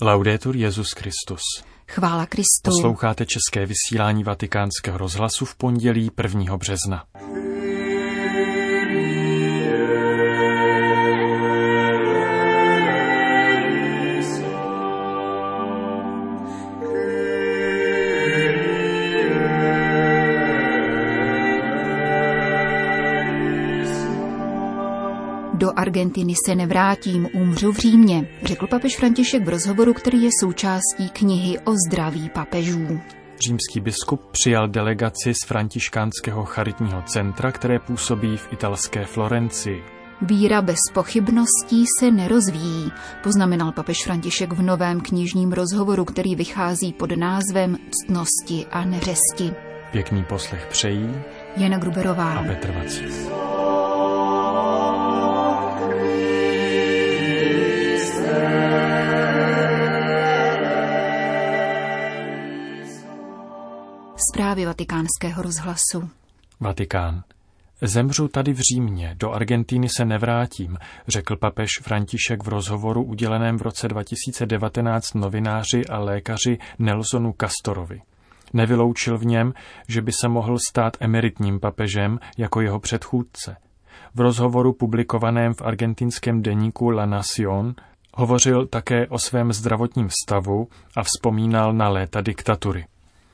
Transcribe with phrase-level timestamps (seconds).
[0.00, 1.40] Laudetur Jezus Christus.
[1.88, 2.64] Chvála Kristu.
[2.64, 6.56] Posloucháte české vysílání Vatikánského rozhlasu v pondělí 1.
[6.56, 7.04] března.
[25.88, 31.58] Argentiny se nevrátím, umřu v Římě, řekl papež František v rozhovoru, který je součástí knihy
[31.58, 33.00] o zdraví papežů.
[33.46, 39.82] Římský biskup přijal delegaci z františkánského charitního centra, které působí v italské Florencii.
[40.22, 47.16] Víra bez pochybností se nerozvíjí, poznamenal papež František v novém knižním rozhovoru, který vychází pod
[47.16, 49.52] názvem Ctnosti a neřesti.
[49.92, 51.10] Pěkný poslech přejí
[51.56, 53.47] Jana Gruberová a Petr Vacík.
[64.58, 66.10] Zprávy vatikánského rozhlasu.
[66.60, 67.22] Vatikán.
[67.82, 70.78] Zemřu tady v Římě, do Argentíny se nevrátím,
[71.08, 78.00] řekl papež František v rozhovoru uděleném v roce 2019 novináři a lékaři Nelsonu Castorovi.
[78.52, 79.52] Nevyloučil v něm,
[79.88, 83.56] že by se mohl stát emeritním papežem jako jeho předchůdce.
[84.14, 87.74] V rozhovoru publikovaném v argentinském deníku La Nación
[88.14, 92.86] hovořil také o svém zdravotním stavu a vzpomínal na léta diktatury.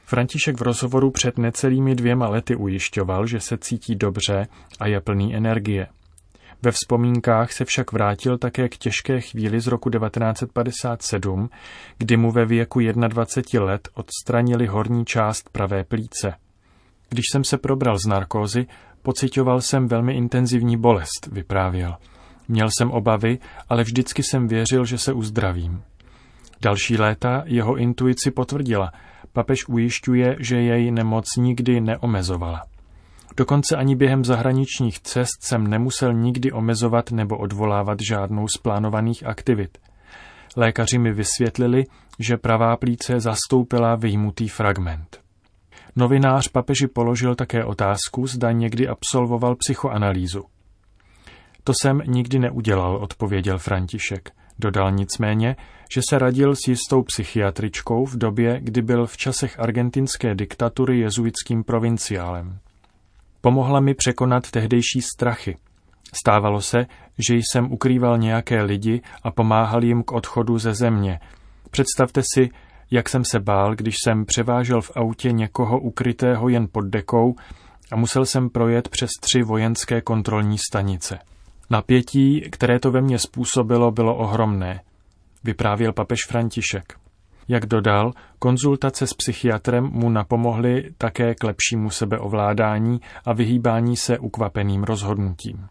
[0.07, 4.47] František v rozhovoru před necelými dvěma lety ujišťoval, že se cítí dobře
[4.81, 5.87] a je plný energie.
[6.63, 11.51] Ve vzpomínkách se však vrátil také k těžké chvíli z roku 1957,
[11.99, 16.35] kdy mu ve věku 21 let odstranili horní část pravé plíce.
[17.09, 18.67] Když jsem se probral z narkózy,
[19.03, 21.97] pocitoval jsem velmi intenzivní bolest, vyprávěl.
[22.49, 23.39] Měl jsem obavy,
[23.69, 25.83] ale vždycky jsem věřil, že se uzdravím.
[26.63, 28.93] Další léta jeho intuici potvrdila–
[29.35, 32.63] Papež ujišťuje, že jej nemoc nikdy neomezovala.
[33.37, 39.79] Dokonce ani během zahraničních cest jsem nemusel nikdy omezovat nebo odvolávat žádnou z plánovaných aktivit.
[40.57, 41.85] Lékaři mi vysvětlili,
[42.19, 45.21] že pravá plíce zastoupila vyjmutý fragment.
[45.97, 50.45] Novinář papeži položil také otázku, zda někdy absolvoval psychoanalýzu.
[51.65, 54.31] To jsem nikdy neudělal, odpověděl František.
[54.59, 55.57] Dodal nicméně,
[55.95, 61.65] že se radil s jistou psychiatričkou v době, kdy byl v časech argentinské diktatury jezuitským
[61.65, 62.59] provinciálem.
[63.41, 65.57] Pomohla mi překonat tehdejší strachy.
[66.15, 66.87] Stávalo se,
[67.29, 71.21] že jsem ukrýval nějaké lidi a pomáhal jim k odchodu ze země.
[71.71, 72.49] Představte si,
[72.91, 77.35] jak jsem se bál, když jsem převážel v autě někoho ukrytého jen pod dekou
[77.93, 81.19] a musel jsem projet přes tři vojenské kontrolní stanice.
[81.71, 84.81] Napětí, které to ve mně způsobilo, bylo ohromné,
[85.45, 86.99] vyprávěl papež František.
[87.49, 94.83] Jak dodal, konzultace s psychiatrem mu napomohly také k lepšímu sebeovládání a vyhýbání se ukvapeným
[94.83, 95.67] rozhodnutím.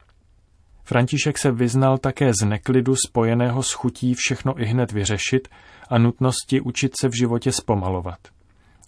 [0.84, 5.48] František se vyznal také z neklidu spojeného s chutí všechno i hned vyřešit
[5.90, 8.20] a nutnosti učit se v životě zpomalovat.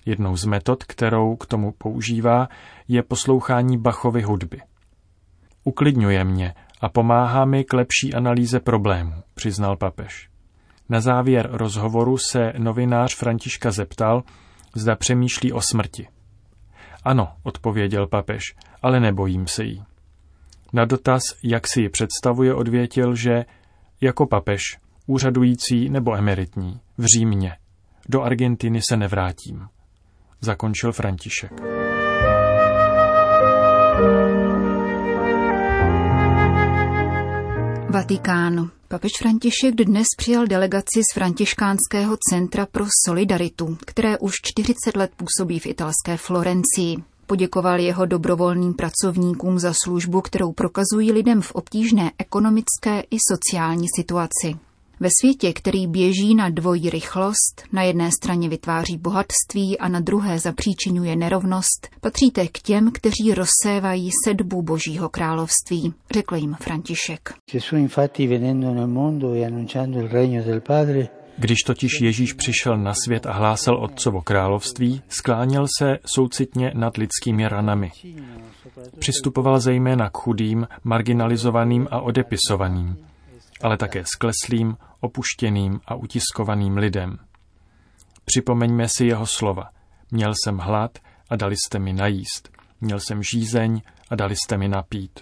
[0.05, 2.47] Jednou z metod, kterou k tomu používá,
[2.87, 4.61] je poslouchání Bachovy hudby.
[5.63, 10.29] Uklidňuje mě, a pomáhá mi k lepší analýze problémů, přiznal papež.
[10.89, 14.23] Na závěr rozhovoru se novinář Františka zeptal,
[14.75, 16.07] zda přemýšlí o smrti.
[17.03, 18.41] Ano, odpověděl papež,
[18.81, 19.83] ale nebojím se jí.
[20.73, 23.45] Na dotaz, jak si ji představuje, odvětil, že
[24.01, 24.61] jako papež,
[25.07, 27.57] úřadující nebo emeritní, v Římě,
[28.09, 29.67] do Argentiny se nevrátím.
[30.41, 31.84] Zakončil František.
[37.95, 38.71] Vatikán.
[38.87, 45.59] Papež František dnes přijal delegaci z Františkánského centra pro solidaritu, které už 40 let působí
[45.59, 46.97] v italské Florencii.
[47.27, 54.55] Poděkoval jeho dobrovolným pracovníkům za službu, kterou prokazují lidem v obtížné ekonomické i sociální situaci.
[54.99, 60.39] Ve světě, který běží na dvojí rychlost, na jedné straně vytváří bohatství a na druhé
[60.39, 67.33] zapříčinuje nerovnost, patříte k těm, kteří rozsévají sedbu Božího království, řekl jim František.
[71.37, 77.47] Když totiž Ježíš přišel na svět a hlásal Otcovo království, skláněl se soucitně nad lidskými
[77.47, 77.91] ranami.
[78.99, 82.97] Přistupoval zejména k chudým, marginalizovaným a odepisovaným,
[83.61, 87.17] ale také skleslým, opuštěným a utiskovaným lidem.
[88.25, 89.69] Připomeňme si jeho slova.
[90.11, 90.91] Měl jsem hlad
[91.29, 92.49] a dali jste mi najíst.
[92.81, 95.19] Měl jsem žízeň a dali jste mi napít.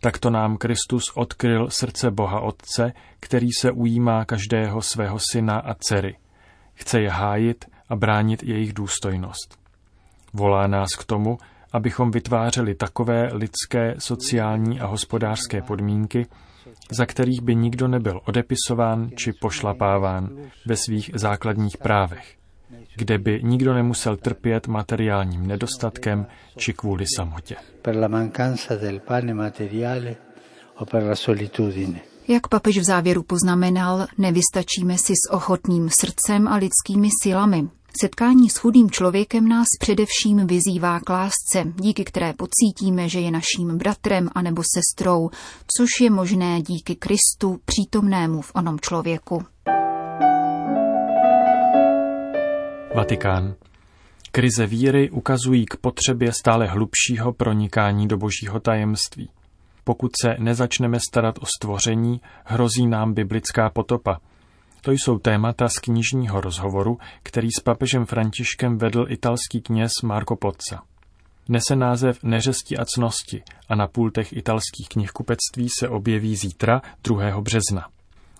[0.00, 6.16] Takto nám Kristus odkryl srdce Boha Otce, který se ujímá každého svého syna a dcery.
[6.74, 9.58] Chce je hájit a bránit jejich důstojnost.
[10.32, 11.38] Volá nás k tomu,
[11.72, 16.26] abychom vytvářeli takové lidské, sociální a hospodářské podmínky,
[16.90, 20.30] za kterých by nikdo nebyl odepisován či pošlapáván
[20.66, 22.36] ve svých základních právech,
[22.96, 26.26] kde by nikdo nemusel trpět materiálním nedostatkem
[26.56, 27.56] či kvůli samotě.
[32.28, 37.68] Jak papež v závěru poznamenal, nevystačíme si s ochotným srdcem a lidskými silami.
[38.00, 43.78] Setkání s chudým člověkem nás především vyzývá k lásce, díky které pocítíme, že je naším
[43.78, 45.30] bratrem anebo sestrou,
[45.76, 49.42] což je možné díky Kristu přítomnému v onom člověku.
[52.94, 53.54] Vatikán.
[54.32, 59.30] Krize víry ukazují k potřebě stále hlubšího pronikání do božího tajemství.
[59.84, 64.18] Pokud se nezačneme starat o stvoření, hrozí nám biblická potopa–
[64.84, 70.82] to jsou témata z knižního rozhovoru, který s papežem Františkem vedl italský kněz Marco Pozza.
[71.48, 77.40] Nese název Neřesti a cnosti a na pultech italských knihkupectví se objeví zítra 2.
[77.40, 77.88] března.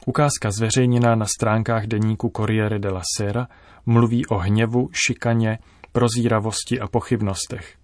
[0.06, 3.48] Ukázka zveřejněná na stránkách deníku Corriere della Sera
[3.86, 5.58] mluví o hněvu, šikaně,
[5.92, 7.76] prozíravosti a pochybnostech.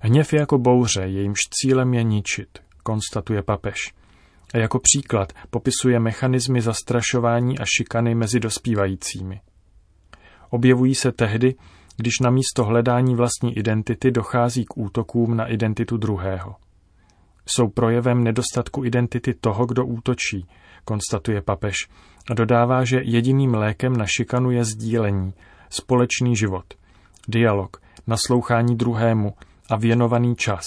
[0.00, 2.48] Hněv je jako bouře, jejímž cílem je ničit,
[2.82, 3.92] konstatuje papež
[4.54, 9.40] a jako příklad popisuje mechanismy zastrašování a šikany mezi dospívajícími.
[10.50, 11.54] Objevují se tehdy,
[11.96, 16.54] když na místo hledání vlastní identity dochází k útokům na identitu druhého.
[17.46, 20.46] Jsou projevem nedostatku identity toho, kdo útočí,
[20.84, 21.74] konstatuje papež
[22.30, 25.34] a dodává, že jediným lékem na šikanu je sdílení,
[25.70, 26.74] společný život,
[27.28, 27.76] dialog,
[28.06, 29.34] naslouchání druhému
[29.70, 30.64] a věnovaný čas,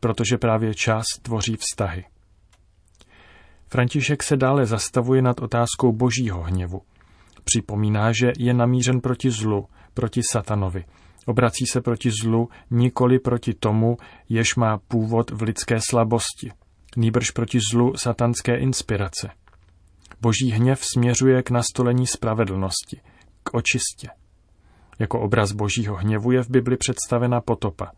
[0.00, 2.04] protože právě čas tvoří vztahy.
[3.70, 6.82] František se dále zastavuje nad otázkou božího hněvu.
[7.44, 10.84] Připomíná, že je namířen proti zlu, proti satanovi.
[11.26, 13.96] Obrací se proti zlu nikoli proti tomu,
[14.28, 16.52] jež má původ v lidské slabosti,
[16.96, 19.30] nýbrž proti zlu satanské inspirace.
[20.20, 23.00] Boží hněv směřuje k nastolení spravedlnosti,
[23.42, 24.08] k očistě.
[24.98, 27.92] Jako obraz božího hněvu je v Bibli představena potopa.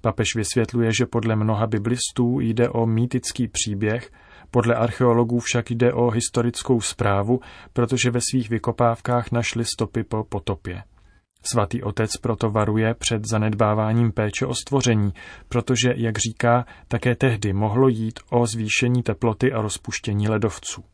[0.00, 4.10] Papež vysvětluje, že podle mnoha biblistů jde o mýtický příběh,
[4.50, 7.40] podle archeologů však jde o historickou zprávu,
[7.72, 10.82] protože ve svých vykopávkách našli stopy po potopě.
[11.42, 15.12] Svatý otec proto varuje před zanedbáváním péče o stvoření,
[15.48, 20.84] protože, jak říká, také tehdy mohlo jít o zvýšení teploty a rozpuštění ledovců.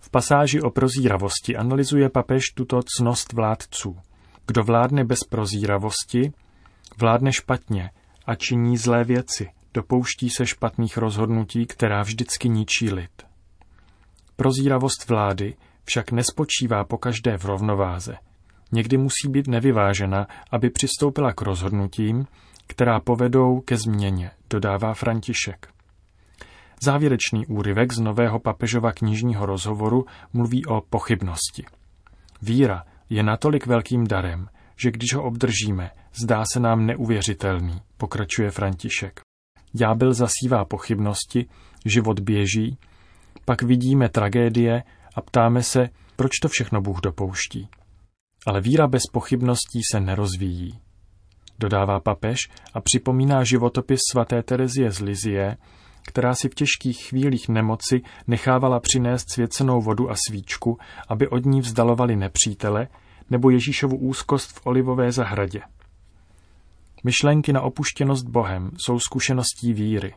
[0.00, 3.96] V pasáži o prozíravosti analyzuje papež tuto cnost vládců.
[4.46, 6.32] Kdo vládne bez prozíravosti,
[6.98, 7.90] vládne špatně
[8.26, 13.22] a činí zlé věci, dopouští se špatných rozhodnutí, která vždycky ničí lid.
[14.36, 18.16] Prozíravost vlády však nespočívá po každé v rovnováze.
[18.72, 22.26] Někdy musí být nevyvážena, aby přistoupila k rozhodnutím,
[22.66, 25.68] která povedou ke změně, dodává František.
[26.82, 31.64] Závěrečný úryvek z nového papežova knižního rozhovoru mluví o pochybnosti.
[32.42, 34.48] Víra je natolik velkým darem,
[34.82, 39.20] že když ho obdržíme, zdá se nám neuvěřitelný, pokračuje František.
[39.72, 41.46] Ďábel zasívá pochybnosti,
[41.86, 42.78] život běží,
[43.44, 44.82] pak vidíme tragédie
[45.14, 47.68] a ptáme se, proč to všechno Bůh dopouští.
[48.46, 50.78] Ale víra bez pochybností se nerozvíjí.
[51.58, 52.38] Dodává papež
[52.74, 55.56] a připomíná životopis svaté Terezie z Lizie,
[56.06, 60.78] která si v těžkých chvílích nemoci nechávala přinést svěcenou vodu a svíčku,
[61.08, 62.88] aby od ní vzdalovali nepřítele,
[63.30, 65.60] nebo Ježíšovu úzkost v olivové zahradě.
[67.04, 70.14] Myšlenky na opuštěnost Bohem jsou zkušeností víry,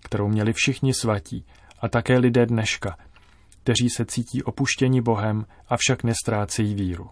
[0.00, 1.44] kterou měli všichni svatí
[1.80, 2.96] a také lidé dneška,
[3.62, 7.10] kteří se cítí opuštěni Bohem, avšak nestrácejí víru.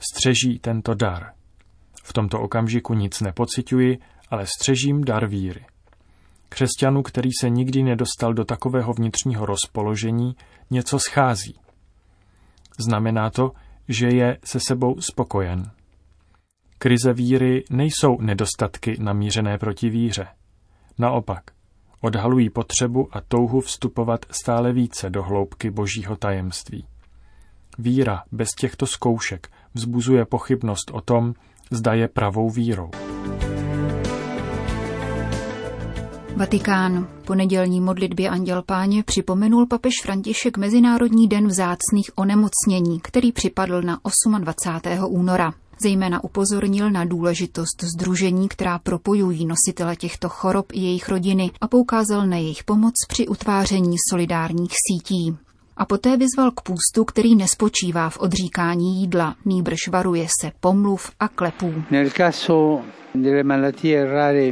[0.00, 1.32] Střeží tento dar.
[2.02, 3.98] V tomto okamžiku nic nepocituji,
[4.30, 5.66] ale střežím dar víry.
[6.48, 10.36] Křesťanu, který se nikdy nedostal do takového vnitřního rozpoložení,
[10.70, 11.60] něco schází.
[12.78, 13.52] Znamená to,
[13.88, 15.70] že je se sebou spokojen.
[16.78, 20.26] Krize víry nejsou nedostatky namířené proti víře.
[20.98, 21.42] Naopak,
[22.00, 26.86] odhalují potřebu a touhu vstupovat stále více do hloubky božího tajemství.
[27.78, 31.34] Víra bez těchto zkoušek vzbuzuje pochybnost o tom,
[31.70, 33.07] zda je pravou vírou.
[36.38, 37.08] Vatikán.
[37.24, 44.00] Po nedělní modlitbě Anděl Páně připomenul papež František Mezinárodní den vzácných onemocnění, který připadl na
[44.38, 45.04] 28.
[45.08, 45.52] února.
[45.82, 52.26] Zejména upozornil na důležitost združení, která propojují nositele těchto chorob i jejich rodiny a poukázal
[52.26, 55.36] na jejich pomoc při utváření solidárních sítí.
[55.76, 61.28] A poté vyzval k půstu, který nespočívá v odříkání jídla, nýbrž varuje se pomluv a
[61.28, 61.74] klepů.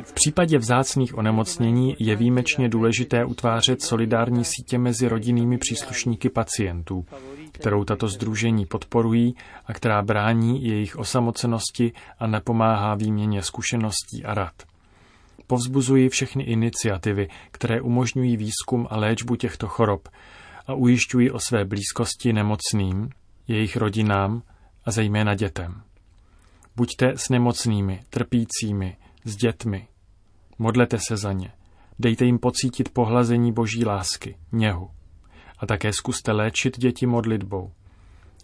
[0.05, 7.07] V případě vzácných onemocnění je výjimečně důležité utvářet solidární sítě mezi rodinnými příslušníky pacientů,
[7.53, 9.35] kterou tato združení podporují
[9.67, 14.55] a která brání jejich osamocenosti a nepomáhá výměně zkušeností a rad.
[15.47, 20.09] Povzbuzují všechny iniciativy, které umožňují výzkum a léčbu těchto chorob
[20.67, 23.11] a ujišťují o své blízkosti nemocným,
[23.49, 24.43] jejich rodinám
[24.85, 25.86] a zejména dětem.
[26.77, 29.89] Buďte s nemocnými, trpícími, s dětmi.
[30.59, 31.53] Modlete se za ně.
[31.99, 34.91] Dejte jim pocítit pohlazení boží lásky, něhu.
[35.59, 37.71] A také zkuste léčit děti modlitbou.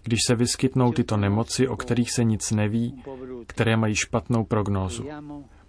[0.03, 3.03] Když se vyskytnou tyto nemoci, o kterých se nic neví,
[3.47, 5.05] které mají špatnou prognózu.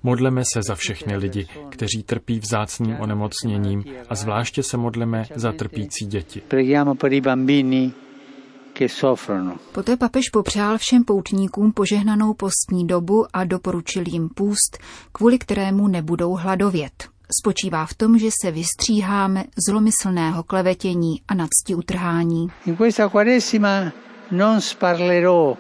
[0.04, 6.06] Modleme se za všechny lidi, kteří trpí vzácným onemocněním a zvláště se modleme za trpící
[6.06, 6.42] děti.
[9.72, 14.78] Poté papež popřál všem poutníkům požehnanou postní dobu a doporučil jim půst,
[15.12, 17.14] kvůli kterému nebudou hladovět.
[17.42, 22.48] Spočívá v tom, že se vystříháme zlomyslného klevetění a nadsti utrhání.
[22.66, 23.92] In questa quaresima
[24.32, 25.58] non sparlerò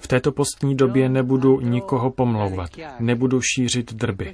[0.00, 2.70] v této postní době nebudu nikoho pomlouvat,
[3.00, 4.32] nebudu šířit drby.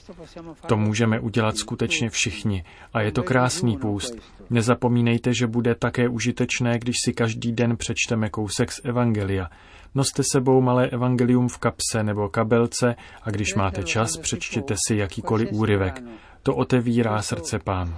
[0.67, 4.15] To můžeme udělat skutečně všichni a je to krásný půst.
[4.51, 9.49] Nezapomínejte, že bude také užitečné, když si každý den přečteme kousek z Evangelia.
[9.95, 15.49] Noste sebou malé evangelium v kapse nebo kabelce a když máte čas, přečtěte si jakýkoliv
[15.53, 16.03] úryvek.
[16.49, 17.93] To otevírá srdce pánu.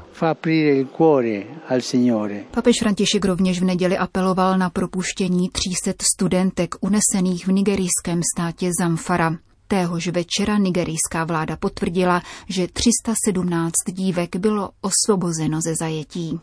[2.50, 9.36] Papež František rovněž v neděli apeloval na propuštění 300 studentek unesených v nigerijském státě Zamfara.
[9.68, 16.40] Téhož večera nigerijská vláda potvrdila, že 317 dívek bylo osvobozeno ze zajetí.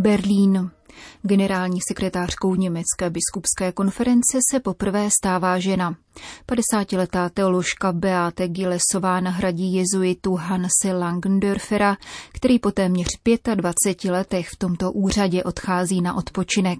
[0.00, 0.70] Berlín.
[1.22, 5.96] Generální sekretářkou Německé biskupské konference se poprvé stává žena.
[6.48, 11.96] 50-letá teoložka Beate Gilesová nahradí jezuitu Hanse Langendörfera,
[12.32, 13.08] který po téměř
[13.54, 16.78] 25 letech v tomto úřadě odchází na odpočinek.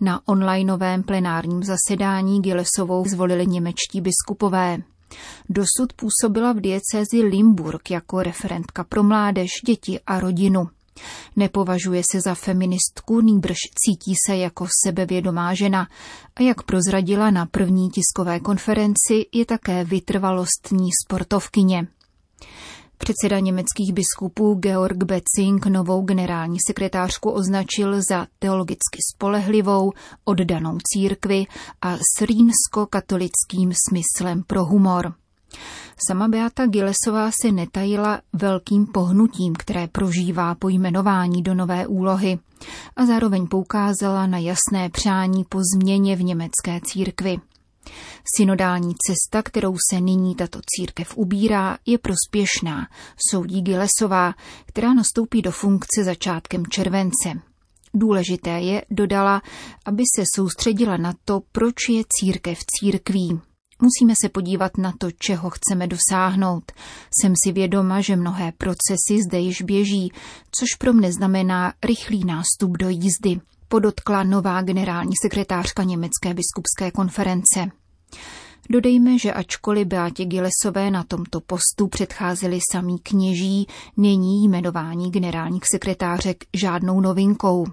[0.00, 4.78] Na onlineovém plenárním zasedání Gilesovou zvolili němečtí biskupové.
[5.48, 10.68] Dosud působila v diecézi Limburg jako referentka pro mládež, děti a rodinu.
[11.36, 15.88] Nepovažuje se za feministku, nýbrž cítí se jako sebevědomá žena
[16.36, 21.86] a jak prozradila na první tiskové konferenci, je také vytrvalostní sportovkyně.
[22.98, 29.92] Předseda německých biskupů Georg Betzing novou generální sekretářku označil za teologicky spolehlivou,
[30.24, 31.46] oddanou církvi
[31.82, 35.14] a s rýnsko-katolickým smyslem pro humor.
[36.08, 42.38] Sama Beata Gilesová se netajila velkým pohnutím, které prožívá po jmenování do nové úlohy
[42.96, 47.36] a zároveň poukázala na jasné přání po změně v německé církvi.
[48.36, 52.88] Synodální cesta, kterou se nyní tato církev ubírá, je prospěšná,
[53.30, 54.34] soudí Gilesová,
[54.66, 57.28] která nastoupí do funkce začátkem července.
[57.94, 59.42] Důležité je, dodala,
[59.84, 63.40] aby se soustředila na to, proč je církev církví.
[63.80, 66.72] Musíme se podívat na to, čeho chceme dosáhnout.
[67.20, 70.12] Jsem si vědoma, že mnohé procesy zde již běží,
[70.50, 77.70] což pro mne znamená rychlý nástup do jízdy, podotkla nová generální sekretářka Německé biskupské konference.
[78.70, 86.44] Dodejme, že ačkoliv Beatě Gilesové na tomto postu předcházeli samý kněží, není jmenování generálních sekretářek
[86.56, 87.66] žádnou novinkou.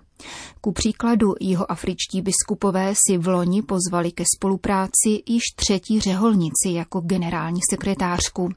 [0.62, 7.02] Ku příkladu jeho afričtí biskupové si v loni pozvali ke spolupráci již třetí řeholnici jako
[7.02, 8.50] generální sekretářku.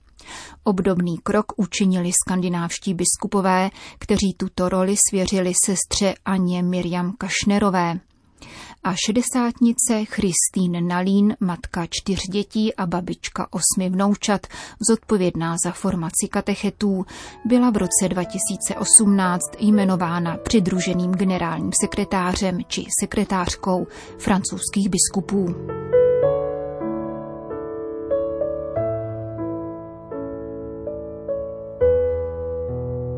[0.65, 8.01] Obdobný krok učinili skandinávští biskupové, kteří tuto roli svěřili sestře Aně Miriam Kašnerové
[8.85, 14.47] a šedesátnice Christine Nalín, matka čtyř dětí a babička osmi vnoučat,
[14.89, 17.05] zodpovědná za formaci katechetů,
[17.45, 23.87] byla v roce 2018 jmenována přidruženým generálním sekretářem či sekretářkou
[24.19, 25.55] francouzských biskupů.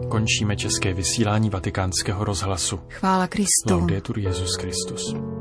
[0.08, 2.80] Končíme české vysílání vatikánského rozhlasu.
[2.88, 3.74] Chvála Kristu.
[3.74, 5.31] Laudetur Jezus Christus.